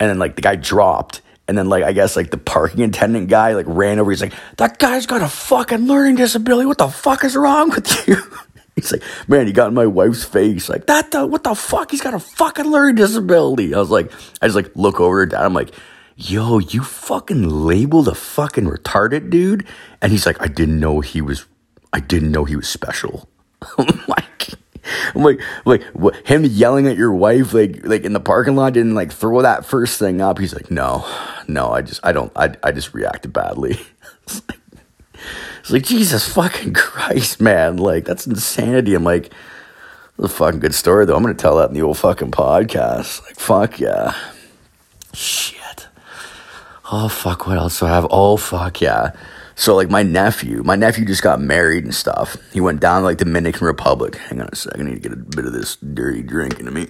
and 0.00 0.10
then 0.10 0.18
like 0.18 0.36
the 0.36 0.42
guy 0.42 0.56
dropped. 0.56 1.22
And 1.48 1.56
then, 1.56 1.68
like, 1.68 1.84
I 1.84 1.92
guess, 1.92 2.16
like, 2.16 2.32
the 2.32 2.38
parking 2.38 2.82
attendant 2.82 3.28
guy, 3.28 3.52
like, 3.52 3.66
ran 3.68 4.00
over. 4.00 4.10
He's 4.10 4.20
like, 4.20 4.32
that 4.56 4.80
guy's 4.80 5.06
got 5.06 5.22
a 5.22 5.28
fucking 5.28 5.86
learning 5.86 6.16
disability. 6.16 6.66
What 6.66 6.78
the 6.78 6.88
fuck 6.88 7.22
is 7.22 7.36
wrong 7.36 7.70
with 7.70 8.08
you? 8.08 8.16
He's 8.74 8.90
like, 8.90 9.02
man, 9.28 9.46
he 9.46 9.52
got 9.52 9.68
in 9.68 9.74
my 9.74 9.86
wife's 9.86 10.24
face. 10.24 10.68
Like, 10.68 10.86
that, 10.86 11.12
the, 11.12 11.24
what 11.24 11.44
the 11.44 11.54
fuck? 11.54 11.92
He's 11.92 12.02
got 12.02 12.14
a 12.14 12.18
fucking 12.18 12.66
learning 12.66 12.96
disability. 12.96 13.74
I 13.74 13.78
was 13.78 13.90
like, 13.90 14.12
I 14.42 14.46
just, 14.48 14.56
like, 14.56 14.74
look 14.74 14.98
over 14.98 15.22
at 15.22 15.28
dad. 15.28 15.44
I'm 15.44 15.54
like, 15.54 15.72
yo, 16.16 16.58
you 16.58 16.82
fucking 16.82 17.48
labeled 17.48 18.08
a 18.08 18.14
fucking 18.14 18.64
retarded 18.64 19.30
dude? 19.30 19.64
And 20.02 20.10
he's 20.10 20.26
like, 20.26 20.42
I 20.42 20.48
didn't 20.48 20.80
know 20.80 21.00
he 21.00 21.22
was, 21.22 21.46
I 21.92 22.00
didn't 22.00 22.32
know 22.32 22.44
he 22.44 22.56
was 22.56 22.68
special. 22.68 23.28
I'm 23.78 24.02
like, 24.08 24.25
I'm 25.14 25.22
like, 25.22 25.40
like 25.64 25.82
what, 25.92 26.16
him 26.26 26.44
yelling 26.44 26.86
at 26.86 26.96
your 26.96 27.12
wife, 27.12 27.52
like, 27.52 27.84
like 27.84 28.04
in 28.04 28.12
the 28.12 28.20
parking 28.20 28.56
lot, 28.56 28.72
didn't 28.72 28.94
like 28.94 29.12
throw 29.12 29.42
that 29.42 29.64
first 29.64 29.98
thing 29.98 30.20
up. 30.20 30.38
He's 30.38 30.54
like, 30.54 30.70
no, 30.70 31.06
no, 31.48 31.70
I 31.70 31.82
just, 31.82 32.00
I 32.04 32.12
don't, 32.12 32.32
I, 32.36 32.54
I 32.62 32.72
just 32.72 32.94
reacted 32.94 33.32
badly. 33.32 33.78
it's, 34.22 34.42
like, 34.48 34.60
it's 35.60 35.70
like 35.70 35.84
Jesus 35.84 36.26
fucking 36.32 36.74
Christ, 36.74 37.40
man, 37.40 37.76
like 37.76 38.04
that's 38.04 38.26
insanity. 38.26 38.94
I'm 38.94 39.04
like, 39.04 39.32
a 40.18 40.28
fucking 40.28 40.60
good 40.60 40.74
story 40.74 41.04
though. 41.04 41.16
I'm 41.16 41.22
gonna 41.22 41.34
tell 41.34 41.56
that 41.58 41.68
in 41.68 41.74
the 41.74 41.82
old 41.82 41.98
fucking 41.98 42.30
podcast. 42.30 43.22
Like, 43.24 43.36
fuck 43.36 43.80
yeah. 43.80 44.14
Oh 46.90 47.08
fuck, 47.08 47.46
what 47.46 47.58
else 47.58 47.80
do 47.80 47.86
I 47.86 47.90
have? 47.90 48.06
Oh 48.10 48.36
fuck 48.36 48.80
yeah. 48.80 49.10
So 49.56 49.74
like 49.74 49.90
my 49.90 50.02
nephew, 50.02 50.62
my 50.62 50.76
nephew 50.76 51.04
just 51.04 51.22
got 51.22 51.40
married 51.40 51.84
and 51.84 51.94
stuff. 51.94 52.36
He 52.52 52.60
went 52.60 52.80
down 52.80 53.00
to 53.00 53.06
like 53.06 53.18
Dominican 53.18 53.66
Republic. 53.66 54.16
Hang 54.16 54.40
on 54.40 54.48
a 54.52 54.56
second, 54.56 54.82
I 54.82 54.90
need 54.90 55.02
to 55.02 55.08
get 55.08 55.12
a 55.12 55.16
bit 55.16 55.46
of 55.46 55.52
this 55.52 55.76
dirty 55.76 56.22
drink 56.22 56.60
into 56.60 56.70
me. 56.70 56.86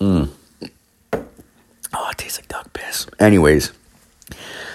Mm. 0.00 0.28
Oh, 1.12 2.08
it 2.10 2.18
tastes 2.18 2.38
like 2.38 2.48
duck 2.48 2.72
piss. 2.74 3.06
Anyways, 3.18 3.72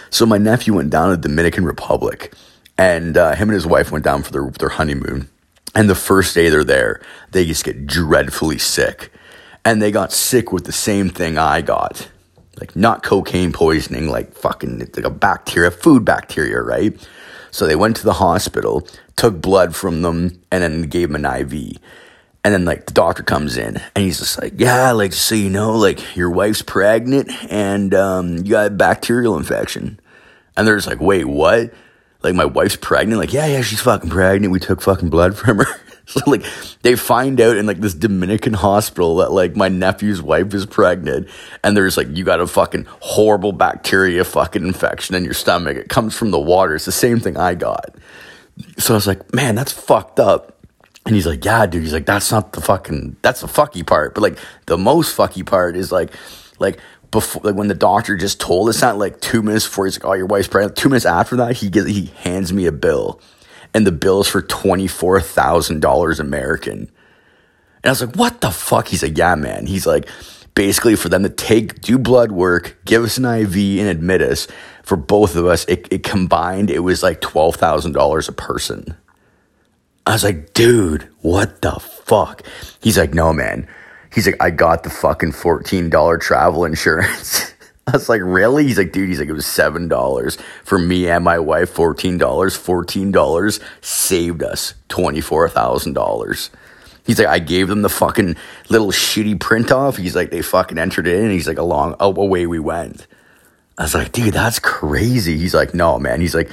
so 0.10 0.26
my 0.26 0.38
nephew 0.38 0.74
went 0.74 0.90
down 0.90 1.12
to 1.12 1.16
the 1.16 1.22
Dominican 1.22 1.64
Republic, 1.64 2.34
and 2.78 3.16
uh, 3.16 3.36
him 3.36 3.50
and 3.50 3.56
his 3.56 3.68
wife 3.68 3.92
went 3.92 4.04
down 4.04 4.24
for 4.24 4.32
their 4.32 4.50
their 4.60 4.70
honeymoon. 4.70 5.30
And 5.74 5.90
the 5.90 5.96
first 5.96 6.36
day 6.36 6.50
they're 6.50 6.66
there, 6.66 7.00
they 7.32 7.46
just 7.46 7.64
get 7.64 7.86
dreadfully 7.88 8.58
sick, 8.58 9.10
and 9.64 9.82
they 9.82 9.92
got 9.92 10.12
sick 10.12 10.52
with 10.52 10.66
the 10.66 10.74
same 10.74 11.10
thing 11.10 11.38
I 11.38 11.62
got 11.62 12.10
like 12.60 12.76
not 12.76 13.04
cocaine 13.04 13.52
poisoning, 13.52 14.10
like 14.10 14.34
fucking 14.34 14.80
like 14.80 15.06
a 15.06 15.10
bacteria, 15.10 15.72
food 15.72 16.04
bacteria, 16.06 16.62
right? 16.62 16.96
So 17.52 17.68
they 17.68 17.76
went 17.76 17.98
to 17.98 18.04
the 18.04 18.14
hospital, 18.14 18.88
took 19.16 19.42
blood 19.42 19.76
from 19.76 20.02
them, 20.02 20.42
and 20.52 20.64
then 20.64 20.84
gave 20.84 21.12
them 21.12 21.24
an 21.26 21.42
IV. 21.42 21.78
And 22.44 22.54
then 22.54 22.66
like 22.66 22.88
the 22.88 22.94
doctor 22.94 23.22
comes 23.22 23.56
in 23.56 23.78
and 23.78 24.04
he's 24.04 24.18
just 24.18 24.42
like, 24.42 24.54
yeah, 24.58 24.92
like 24.92 25.14
so 25.14 25.36
you 25.36 25.50
know, 25.50 25.78
like 25.78 26.16
your 26.16 26.32
wife's 26.32 26.64
pregnant 26.64 27.30
and 27.52 27.94
um, 27.94 28.38
you 28.38 28.52
got 28.52 28.68
a 28.68 28.72
bacterial 28.72 29.38
infection. 29.38 30.00
And 30.58 30.66
they're 30.66 30.76
just 30.76 30.88
like, 30.88 31.00
wait, 31.00 31.26
what? 31.26 31.72
Like 32.24 32.34
my 32.34 32.46
wife's 32.46 32.78
pregnant? 32.78 33.20
Like, 33.20 33.34
yeah, 33.34 33.46
yeah, 33.46 33.62
she's 33.62 33.82
fucking 33.82 34.10
pregnant. 34.10 34.52
We 34.52 34.60
took 34.60 34.82
fucking 34.82 35.10
blood 35.10 35.38
from 35.38 35.60
her. 35.60 35.68
So 36.22 36.30
like 36.30 36.46
they 36.82 36.98
find 36.98 37.40
out 37.40 37.56
in 37.56 37.66
like 37.66 37.80
this 37.80 37.94
Dominican 37.94 38.54
hospital 38.54 39.18
that 39.18 39.32
like 39.32 39.56
my 39.56 39.70
nephew's 39.70 40.22
wife 40.22 40.54
is 40.54 40.66
pregnant 40.66 41.30
and 41.64 41.76
there's 41.76 41.96
like 41.96 42.08
you 42.10 42.26
got 42.26 42.42
a 42.42 42.48
fucking 42.48 42.86
horrible 43.00 43.54
bacteria 43.54 44.26
fucking 44.26 44.66
infection 44.66 45.16
in 45.16 45.24
your 45.24 45.34
stomach. 45.34 45.78
It 45.78 45.88
comes 45.88 46.16
from 46.16 46.32
the 46.32 46.40
water. 46.40 46.76
It's 46.76 46.84
the 46.84 46.92
same 46.92 47.22
thing 47.22 47.38
I 47.38 47.56
got. 47.56 47.96
So 48.78 48.94
I 48.94 48.98
was 48.98 49.08
like, 49.08 49.34
man, 49.34 49.56
that's 49.56 49.72
fucked 49.72 50.20
up. 50.20 50.58
And 51.06 51.16
he's 51.16 51.26
like, 51.26 51.46
yeah, 51.46 51.66
dude. 51.66 51.84
He's 51.84 51.94
like, 51.94 52.06
that's 52.06 52.32
not 52.32 52.54
the 52.54 52.62
fucking, 52.62 53.16
that's 53.22 53.42
the 53.42 53.48
fucky 53.48 53.86
part. 53.86 54.14
But 54.14 54.22
like, 54.22 54.38
the 54.68 54.78
most 54.78 55.16
fucky 55.16 55.46
part 55.46 55.76
is 55.76 55.92
like, 55.92 56.12
like, 56.60 56.80
before, 57.10 57.42
like 57.44 57.56
when 57.56 57.68
the 57.68 57.74
doctor 57.74 58.16
just 58.16 58.40
told 58.40 58.70
us 58.70 58.82
that, 58.82 58.98
like 58.98 59.20
two 59.20 59.42
minutes 59.42 59.66
before 59.66 59.86
he's 59.86 59.98
like, 59.98 60.06
oh, 60.06 60.14
your 60.14 60.28
wife's 60.28 60.48
pregnant. 60.48 60.78
Two 60.78 60.90
minutes 60.90 61.06
after 61.06 61.38
that, 61.38 61.58
he 61.58 61.70
gets, 61.70 61.88
he 61.88 62.08
hands 62.18 62.54
me 62.54 62.66
a 62.68 62.72
bill 62.72 63.20
and 63.74 63.86
the 63.88 63.92
bill 63.92 64.22
is 64.22 64.28
for 64.28 64.42
$24,000 64.42 66.20
American. 66.20 66.80
And 67.84 67.86
I 67.86 67.90
was 67.90 68.02
like, 68.02 68.16
what 68.16 68.42
the 68.42 68.52
fuck? 68.52 68.88
He's 68.88 69.04
like, 69.04 69.18
yeah, 69.18 69.36
man. 69.36 69.66
He's 69.66 69.88
like, 69.88 70.08
basically 70.56 70.96
for 70.96 71.10
them 71.10 71.24
to 71.24 71.30
take, 71.30 71.82
do 71.82 71.98
blood 71.98 72.32
work, 72.32 72.78
give 72.86 73.04
us 73.04 73.18
an 73.18 73.26
IV 73.26 73.56
and 73.80 73.88
admit 73.88 74.22
us 74.22 74.48
for 74.84 74.98
both 74.98 75.36
of 75.36 75.46
us, 75.46 75.66
it, 75.66 75.88
it 75.92 76.04
combined, 76.04 76.70
it 76.70 76.80
was 76.80 77.04
like 77.04 77.22
$12,000 77.22 78.28
a 78.28 78.32
person. 78.34 78.98
I 80.06 80.14
was 80.14 80.24
like, 80.24 80.54
dude, 80.54 81.08
what 81.20 81.62
the 81.62 81.74
fuck? 81.80 82.44
He's 82.82 82.98
like, 82.98 83.14
no, 83.14 83.32
man. 83.32 83.68
He's 84.14 84.26
like, 84.26 84.42
I 84.42 84.50
got 84.50 84.84
the 84.84 84.90
fucking 84.90 85.32
$14 85.32 86.20
travel 86.20 86.66
insurance. 86.66 87.54
I 87.88 87.92
was 87.94 88.10
like, 88.10 88.22
really? 88.24 88.66
He's 88.66 88.78
like, 88.78 88.92
dude, 88.92 89.10
he's 89.10 89.20
like, 89.20 89.30
it 89.30 89.34
was 89.34 89.46
$7 89.46 90.40
for 90.64 90.78
me 90.78 91.10
and 91.10 91.24
my 91.24 91.40
wife, 91.40 91.74
$14. 91.74 92.20
$14 92.20 93.64
saved 93.82 94.44
us 94.44 94.76
$24,000. 94.90 96.50
He's 97.06 97.18
like, 97.18 97.28
I 97.28 97.40
gave 97.40 97.68
them 97.68 97.82
the 97.82 97.90
fucking 97.90 98.36
little 98.70 98.92
shitty 98.92 99.40
print 99.40 99.72
off. 99.72 99.98
He's 99.98 100.16
like, 100.16 100.30
they 100.30 100.44
fucking 100.44 100.78
entered 100.78 101.08
it 101.08 101.24
in. 101.24 101.32
He's 101.32 101.48
like, 101.48 101.58
along, 101.58 101.96
oh, 102.00 102.16
away 102.16 102.46
we 102.46 102.60
went. 102.60 103.08
I 103.78 103.84
was 103.84 103.96
like, 103.96 104.12
dude, 104.12 104.34
that's 104.34 104.60
crazy. 104.60 105.38
He's 105.38 105.56
like, 105.56 105.74
no, 105.74 105.98
man. 105.98 106.22
He's 106.22 106.36
like, 106.36 106.52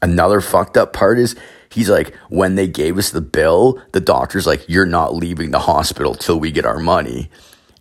another 0.00 0.40
fucked 0.40 0.78
up 0.78 0.94
part 0.94 1.18
is, 1.18 1.36
he's 1.70 1.90
like, 1.90 2.14
when 2.30 2.54
they 2.54 2.66
gave 2.66 2.96
us 2.96 3.10
the 3.10 3.20
bill, 3.20 3.82
the 3.92 4.00
doctor's 4.00 4.46
like, 4.46 4.66
you're 4.68 4.86
not 4.86 5.14
leaving 5.14 5.50
the 5.50 5.58
hospital 5.58 6.14
till 6.14 6.40
we 6.40 6.50
get 6.50 6.64
our 6.64 6.78
money. 6.78 7.30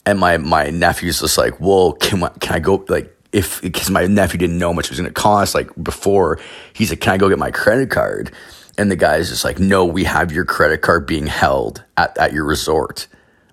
And 0.05 0.19
my, 0.19 0.37
my 0.37 0.69
nephew's 0.69 1.19
just 1.19 1.37
like, 1.37 1.59
well, 1.59 1.93
can, 1.93 2.23
I, 2.23 2.29
can 2.39 2.55
I 2.55 2.59
go, 2.59 2.85
like, 2.87 3.15
if, 3.31 3.61
because 3.61 3.89
my 3.89 4.05
nephew 4.05 4.39
didn't 4.39 4.57
know 4.57 4.69
how 4.69 4.73
much 4.73 4.85
it 4.85 4.91
was 4.91 4.99
to 4.99 5.11
cost, 5.11 5.53
like, 5.53 5.69
before, 5.81 6.39
he's 6.73 6.89
like, 6.89 7.01
can 7.01 7.13
I 7.13 7.17
go 7.17 7.29
get 7.29 7.37
my 7.37 7.51
credit 7.51 7.89
card? 7.91 8.31
And 8.77 8.89
the 8.89 8.95
guy's 8.95 9.29
just 9.29 9.43
like, 9.43 9.59
no, 9.59 9.85
we 9.85 10.05
have 10.05 10.31
your 10.31 10.45
credit 10.45 10.81
card 10.81 11.05
being 11.05 11.27
held 11.27 11.83
at, 11.97 12.17
at 12.17 12.33
your 12.33 12.45
resort. 12.45 13.07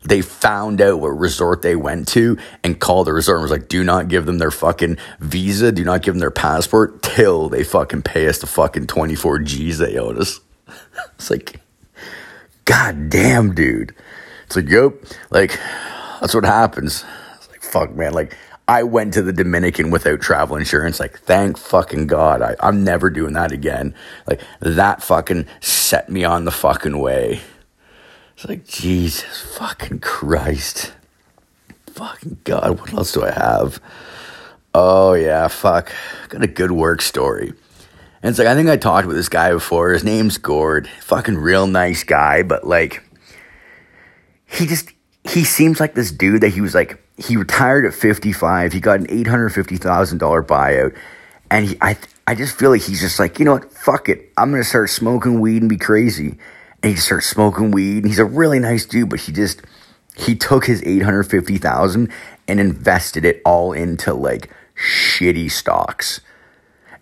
They 0.04 0.22
found 0.22 0.80
out 0.80 1.00
what 1.00 1.08
resort 1.08 1.62
they 1.62 1.74
went 1.74 2.06
to 2.08 2.38
and 2.62 2.78
called 2.78 3.08
the 3.08 3.12
resort 3.12 3.38
and 3.38 3.42
was 3.42 3.50
like, 3.50 3.66
do 3.66 3.82
not 3.82 4.06
give 4.06 4.24
them 4.24 4.38
their 4.38 4.52
fucking 4.52 4.98
visa, 5.18 5.72
do 5.72 5.84
not 5.84 6.02
give 6.02 6.14
them 6.14 6.20
their 6.20 6.30
passport 6.30 7.02
till 7.02 7.48
they 7.48 7.64
fucking 7.64 8.02
pay 8.02 8.28
us 8.28 8.38
the 8.38 8.46
fucking 8.46 8.86
24 8.86 9.40
G's 9.40 9.78
they 9.78 9.98
owed 9.98 10.18
us. 10.18 10.38
it's 11.16 11.28
like, 11.28 11.60
God 12.64 13.10
damn, 13.10 13.52
dude. 13.52 13.94
It's 14.46 14.54
like, 14.54 14.68
yep, 14.68 14.92
like, 15.30 15.58
that's 16.20 16.34
what 16.34 16.44
happens. 16.44 17.04
It's 17.36 17.50
like, 17.50 17.62
fuck, 17.62 17.94
man. 17.94 18.12
Like, 18.12 18.36
I 18.68 18.82
went 18.82 19.14
to 19.14 19.22
the 19.22 19.32
Dominican 19.32 19.90
without 19.90 20.20
travel 20.20 20.56
insurance. 20.56 20.98
Like, 20.98 21.20
thank 21.20 21.56
fucking 21.56 22.08
God. 22.08 22.42
I, 22.42 22.56
I'm 22.60 22.82
never 22.82 23.10
doing 23.10 23.34
that 23.34 23.52
again. 23.52 23.94
Like, 24.26 24.40
that 24.60 25.02
fucking 25.02 25.46
set 25.60 26.08
me 26.08 26.24
on 26.24 26.44
the 26.44 26.50
fucking 26.50 26.98
way. 26.98 27.40
It's 28.34 28.44
like, 28.44 28.66
Jesus 28.66 29.56
fucking 29.56 30.00
Christ. 30.00 30.92
Fucking 31.92 32.38
God, 32.44 32.80
what 32.80 32.92
else 32.92 33.12
do 33.12 33.24
I 33.24 33.30
have? 33.30 33.80
Oh, 34.74 35.14
yeah, 35.14 35.48
fuck. 35.48 35.92
Got 36.28 36.42
a 36.42 36.48
good 36.48 36.72
work 36.72 37.00
story. 37.00 37.54
And 38.22 38.30
it's 38.30 38.38
like, 38.38 38.48
I 38.48 38.54
think 38.54 38.68
I 38.68 38.76
talked 38.76 39.06
with 39.06 39.16
this 39.16 39.28
guy 39.28 39.52
before. 39.52 39.92
His 39.92 40.04
name's 40.04 40.36
Gord. 40.36 40.88
Fucking 41.00 41.38
real 41.38 41.66
nice 41.66 42.02
guy, 42.02 42.42
but 42.42 42.66
like, 42.66 43.02
he 44.44 44.66
just, 44.66 44.90
he 45.28 45.44
seems 45.44 45.80
like 45.80 45.94
this 45.94 46.10
dude 46.10 46.42
that 46.42 46.50
he 46.50 46.60
was 46.60 46.74
like, 46.74 47.02
he 47.16 47.36
retired 47.36 47.86
at 47.86 47.94
55. 47.94 48.72
He 48.72 48.80
got 48.80 49.00
an 49.00 49.06
$850,000 49.06 50.46
buyout. 50.46 50.96
And 51.50 51.66
he, 51.66 51.78
I, 51.80 51.96
I 52.26 52.34
just 52.34 52.58
feel 52.58 52.70
like 52.70 52.82
he's 52.82 53.00
just 53.00 53.18
like, 53.18 53.38
you 53.38 53.44
know 53.44 53.52
what? 53.52 53.72
Fuck 53.72 54.08
it. 54.08 54.32
I'm 54.36 54.52
to 54.52 54.64
start 54.64 54.90
smoking 54.90 55.40
weed 55.40 55.62
and 55.62 55.68
be 55.68 55.76
crazy 55.76 56.38
and 56.82 56.94
he 56.94 57.00
starts 57.00 57.26
smoking 57.26 57.72
weed. 57.72 57.98
And 57.98 58.06
he's 58.06 58.18
a 58.18 58.24
really 58.24 58.58
nice 58.58 58.86
dude, 58.86 59.10
but 59.10 59.20
he 59.20 59.32
just 59.32 59.62
he 60.16 60.34
took 60.34 60.66
his 60.66 60.82
eight 60.84 61.02
hundred 61.02 61.24
fifty 61.24 61.58
thousand 61.58 62.12
and 62.46 62.60
invested 62.60 63.24
it 63.24 63.42
all 63.44 63.72
into 63.72 64.14
like 64.14 64.50
shitty 64.76 65.50
stocks. 65.50 66.20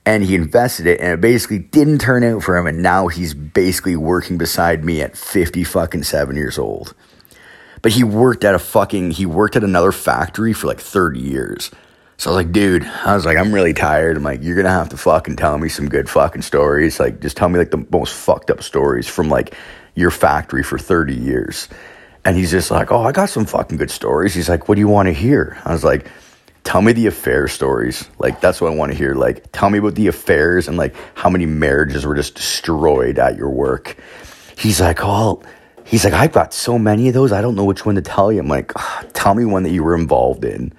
And 0.06 0.22
he 0.22 0.34
invested 0.34 0.86
it, 0.86 1.00
and 1.00 1.12
it 1.12 1.20
basically 1.20 1.58
didn't 1.58 1.98
turn 1.98 2.24
out 2.24 2.42
for 2.42 2.56
him. 2.56 2.66
And 2.66 2.82
now 2.82 3.08
he's 3.08 3.32
basically 3.32 3.96
working 3.96 4.36
beside 4.36 4.84
me 4.84 5.00
at 5.02 5.16
fifty 5.16 5.64
fucking 5.64 6.04
seven 6.04 6.36
years 6.36 6.58
old. 6.58 6.94
But 7.84 7.92
he 7.92 8.02
worked 8.02 8.44
at 8.44 8.54
a 8.54 8.58
fucking 8.58 9.10
he 9.10 9.26
worked 9.26 9.56
at 9.56 9.62
another 9.62 9.92
factory 9.92 10.54
for 10.54 10.66
like 10.66 10.80
30 10.80 11.20
years. 11.20 11.70
So 12.16 12.30
I 12.30 12.34
was 12.34 12.46
like, 12.46 12.50
dude, 12.50 12.82
I 12.82 13.14
was 13.14 13.26
like, 13.26 13.36
I'm 13.36 13.52
really 13.52 13.74
tired. 13.74 14.16
I'm 14.16 14.22
like, 14.22 14.42
you're 14.42 14.56
gonna 14.56 14.70
have 14.70 14.88
to 14.88 14.96
fucking 14.96 15.36
tell 15.36 15.58
me 15.58 15.68
some 15.68 15.90
good 15.90 16.08
fucking 16.08 16.40
stories. 16.40 16.98
Like, 16.98 17.20
just 17.20 17.36
tell 17.36 17.50
me 17.50 17.58
like 17.58 17.72
the 17.72 17.86
most 17.90 18.14
fucked 18.14 18.50
up 18.50 18.62
stories 18.62 19.06
from 19.06 19.28
like 19.28 19.54
your 19.96 20.10
factory 20.10 20.62
for 20.62 20.78
30 20.78 21.14
years. 21.14 21.68
And 22.24 22.38
he's 22.38 22.50
just 22.50 22.70
like, 22.70 22.90
oh, 22.90 23.02
I 23.02 23.12
got 23.12 23.28
some 23.28 23.44
fucking 23.44 23.76
good 23.76 23.90
stories. 23.90 24.32
He's 24.32 24.48
like, 24.48 24.66
what 24.66 24.76
do 24.76 24.80
you 24.80 24.88
want 24.88 25.08
to 25.08 25.12
hear? 25.12 25.60
I 25.66 25.74
was 25.74 25.84
like, 25.84 26.06
tell 26.62 26.80
me 26.80 26.94
the 26.94 27.06
affair 27.06 27.48
stories. 27.48 28.08
Like, 28.18 28.40
that's 28.40 28.62
what 28.62 28.72
I 28.72 28.74
want 28.74 28.92
to 28.92 28.96
hear. 28.96 29.14
Like, 29.14 29.52
tell 29.52 29.68
me 29.68 29.76
about 29.76 29.94
the 29.94 30.06
affairs 30.06 30.68
and 30.68 30.78
like 30.78 30.96
how 31.16 31.28
many 31.28 31.44
marriages 31.44 32.06
were 32.06 32.14
just 32.14 32.34
destroyed 32.34 33.18
at 33.18 33.36
your 33.36 33.50
work. 33.50 33.98
He's 34.56 34.80
like, 34.80 35.00
oh, 35.02 35.42
he's 35.84 36.04
like, 36.04 36.14
I've 36.14 36.32
got 36.32 36.52
so 36.52 36.78
many 36.78 37.08
of 37.08 37.14
those. 37.14 37.32
I 37.32 37.40
don't 37.40 37.54
know 37.54 37.64
which 37.64 37.86
one 37.86 37.94
to 37.94 38.02
tell 38.02 38.32
you. 38.32 38.40
I'm 38.40 38.48
like, 38.48 38.72
oh, 38.76 39.02
tell 39.12 39.34
me 39.34 39.44
one 39.44 39.62
that 39.62 39.70
you 39.70 39.84
were 39.84 39.94
involved 39.94 40.44
in. 40.44 40.72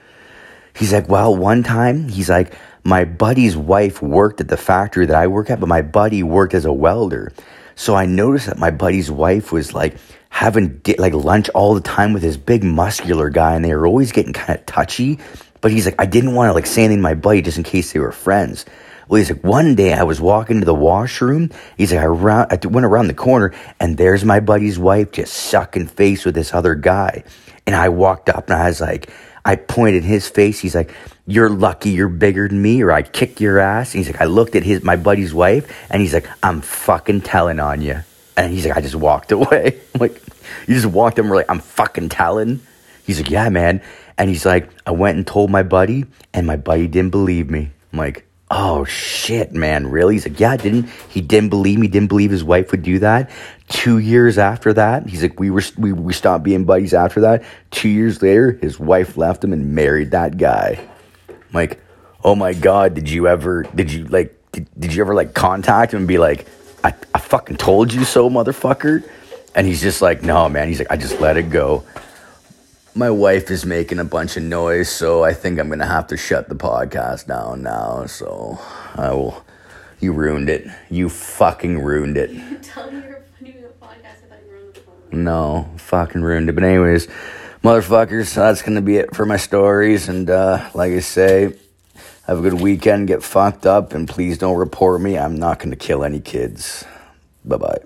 He's 0.76 0.92
like, 0.92 1.08
well, 1.08 1.36
one 1.36 1.64
time, 1.64 2.10
he's 2.10 2.30
like, 2.30 2.54
my 2.84 3.06
buddy's 3.06 3.56
wife 3.56 4.02
worked 4.02 4.42
at 4.42 4.48
the 4.48 4.58
factory 4.58 5.06
that 5.06 5.16
I 5.16 5.28
work 5.28 5.50
at, 5.50 5.60
but 5.60 5.70
my 5.70 5.82
buddy 5.82 6.22
worked 6.22 6.54
as 6.54 6.66
a 6.66 6.74
welder. 6.74 7.32
So 7.76 7.96
I 7.96 8.06
noticed 8.06 8.48
that 8.48 8.58
my 8.58 8.72
buddy's 8.72 9.10
wife 9.10 9.52
was 9.52 9.74
like 9.74 9.98
having 10.30 10.78
di- 10.80 10.96
like 10.98 11.14
lunch 11.14 11.50
all 11.50 11.74
the 11.74 11.82
time 11.82 12.14
with 12.14 12.22
this 12.22 12.38
big 12.38 12.64
muscular 12.64 13.30
guy, 13.30 13.56
and 13.56 13.64
they 13.64 13.74
were 13.74 13.88
always 13.88 14.12
getting 14.12 14.34
kind 14.34 14.60
of 14.60 14.66
touchy. 14.66 15.20
But 15.62 15.72
he's 15.72 15.86
like, 15.86 15.96
I 15.98 16.06
didn't 16.06 16.36
want 16.36 16.50
to 16.50 16.54
like 16.54 16.66
say 16.68 16.84
anything 16.84 17.00
to 17.00 17.04
my 17.04 17.16
buddy 17.16 17.42
just 17.42 17.58
in 17.58 17.64
case 17.64 17.94
they 17.94 18.00
were 18.00 18.12
friends. 18.12 18.66
Well, 19.08 19.20
he's 19.20 19.30
like, 19.30 19.44
one 19.44 19.76
day 19.76 19.94
I 19.94 20.04
was 20.04 20.20
walking 20.20 20.60
to 20.60 20.66
the 20.66 20.74
washroom. 20.74 21.52
He's 21.78 21.94
like, 21.94 22.02
I, 22.02 22.06
ran, 22.06 22.48
I 22.50 22.60
went 22.68 22.86
around 22.86 23.08
the 23.08 23.14
corner 23.14 23.54
and 23.80 23.98
there's 23.98 24.26
my 24.26 24.40
buddy's 24.40 24.80
wife 24.80 25.12
just 25.12 25.34
sucking 25.34 25.88
face 25.88 26.26
with 26.26 26.36
this 26.36 26.54
other 26.54 26.76
guy. 26.76 27.24
And 27.68 27.76
I 27.76 27.90
walked 27.90 28.30
up 28.30 28.50
and 28.50 28.58
I 28.58 28.68
was 28.68 28.82
like, 28.82 29.10
I 29.44 29.56
pointed 29.56 30.04
his 30.04 30.28
face. 30.28 30.60
He's 30.60 30.74
like, 30.74 30.92
"You're 31.28 31.52
lucky 31.52 31.92
you're 31.92 32.10
bigger 32.10 32.48
than 32.48 32.60
me, 32.60 32.82
or 32.82 32.92
I'd 32.92 33.14
kick 33.14 33.40
your 33.40 33.60
ass." 33.60 33.94
And 33.94 34.04
he's 34.04 34.12
like, 34.12 34.20
I 34.20 34.26
looked 34.26 34.56
at 34.56 34.64
his 34.64 34.82
my 34.82 34.96
buddy's 34.96 35.36
wife, 35.36 35.72
and 35.92 36.02
he's 36.02 36.16
like, 36.16 36.28
"I'm 36.42 36.62
fucking 36.62 37.22
telling 37.22 37.60
on 37.60 37.84
you." 37.84 38.02
And 38.38 38.52
he's 38.52 38.66
like, 38.66 38.78
I 38.78 38.82
just 38.82 38.96
walked 38.96 39.32
away. 39.32 39.80
I'm 39.94 40.00
like, 40.00 40.22
you 40.68 40.76
just 40.76 40.86
walked 40.86 41.20
him. 41.20 41.30
We're 41.30 41.38
like, 41.38 41.50
I'm 41.50 41.60
fucking 41.60 42.10
telling. 42.10 42.62
He's 43.06 43.20
like, 43.20 43.30
yeah, 43.30 43.50
man. 43.50 43.82
And 44.18 44.30
he's 44.30 44.46
like, 44.46 44.70
I 44.86 44.92
went 44.92 45.18
and 45.18 45.28
told 45.28 45.50
my 45.50 45.64
buddy, 45.64 46.06
and 46.34 46.48
my 46.48 46.56
buddy 46.56 46.88
didn't 46.88 47.12
believe 47.12 47.50
me. 47.50 47.72
I'm 47.92 48.00
like, 48.00 48.25
oh 48.52 48.86
shit, 48.86 49.54
man, 49.54 49.88
really? 49.88 50.16
He's 50.16 50.28
like, 50.28 50.40
yeah, 50.40 50.58
didn't 50.58 50.90
he 51.10 51.22
didn't 51.22 51.50
believe 51.50 51.80
me? 51.80 51.88
Didn't 51.88 52.10
believe 52.10 52.32
his 52.32 52.44
wife 52.44 52.72
would 52.72 52.84
do 52.84 53.00
that. 53.00 53.32
Two 53.68 53.98
years 53.98 54.38
after 54.38 54.74
that, 54.74 55.08
he's 55.08 55.22
like, 55.22 55.40
we 55.40 55.50
were 55.50 55.64
we 55.78 55.92
we 55.92 56.14
stopped 56.14 56.44
being 56.44 56.66
buddies 56.66 56.94
after 56.94 57.22
that. 57.22 57.44
Two 57.72 57.90
years 57.90 58.22
later, 58.22 58.52
his 58.52 58.80
wife 58.80 59.18
left 59.18 59.44
him 59.44 59.54
and 59.54 59.74
married 59.74 60.12
that 60.12 60.38
guy. 60.38 60.80
I'm 61.30 61.36
like, 61.54 61.80
oh 62.24 62.36
my 62.36 62.54
god, 62.54 62.94
did 62.94 63.10
you 63.10 63.28
ever? 63.28 63.64
Did 63.76 63.92
you 63.92 64.06
like? 64.06 64.32
Did, 64.52 64.68
did 64.80 64.94
you 64.94 65.02
ever 65.02 65.16
like 65.16 65.34
contact 65.34 65.94
him 65.94 66.00
and 66.00 66.08
be 66.08 66.18
like, 66.18 66.48
I, 66.84 66.94
I 67.14 67.20
fucking 67.20 67.58
told 67.58 67.92
you 67.92 68.06
so, 68.06 68.30
motherfucker? 68.30 69.08
And 69.56 69.66
he's 69.66 69.82
just 69.82 70.02
like, 70.02 70.22
no, 70.22 70.48
man. 70.50 70.68
He's 70.68 70.80
like, 70.80 70.92
I 70.92 70.98
just 70.98 71.20
let 71.20 71.38
it 71.38 71.50
go. 71.50 71.84
My 72.98 73.10
wife 73.10 73.52
is 73.52 73.66
making 73.66 74.00
a 74.00 74.06
bunch 74.06 74.38
of 74.38 74.44
noise, 74.44 74.88
so 74.88 75.22
I 75.22 75.34
think 75.34 75.60
I'm 75.60 75.68
gonna 75.68 75.86
have 75.86 76.08
to 76.08 76.16
shut 76.18 76.48
the 76.48 76.56
podcast 76.56 77.28
down 77.28 77.62
now. 77.62 78.06
So 78.06 78.58
I 78.96 79.12
will. 79.12 79.44
You 80.00 80.14
ruined 80.14 80.48
it. 80.50 80.66
You 80.90 81.10
fucking 81.10 81.80
ruined 81.80 82.16
it. 82.16 82.30
Tell 82.64 82.90
me 82.90 83.02
you're 83.04 83.22
doing 83.42 83.66
a 83.66 83.86
podcast. 83.86 84.24
I 84.24 84.28
thought 84.30 84.40
you 84.46 84.52
were 84.52 84.72
the 84.72 84.80
phone. 84.80 85.24
No, 85.26 85.70
fucking 85.76 86.22
ruined 86.22 86.48
it. 86.48 86.54
But 86.54 86.64
anyways, 86.64 87.08
motherfuckers, 87.66 88.34
that's 88.34 88.62
gonna 88.62 88.82
be 88.82 88.96
it 88.96 89.14
for 89.14 89.26
my 89.26 89.38
stories. 89.38 90.08
And 90.08 90.30
uh, 90.30 90.70
like 90.74 90.94
I 90.94 91.00
say, 91.00 91.54
have 92.28 92.40
a 92.40 92.42
good 92.42 92.62
weekend. 92.62 93.10
Get 93.10 93.24
fucked 93.24 93.66
up, 93.66 93.94
and 93.94 94.08
please 94.08 94.38
don't 94.38 94.58
report 94.58 95.02
me. 95.02 95.18
I'm 95.18 95.36
not 95.36 95.60
gonna 95.60 95.76
kill 95.76 96.06
any 96.06 96.22
kids. 96.22 96.86
Bye 97.44 97.58
bye. 97.58 97.80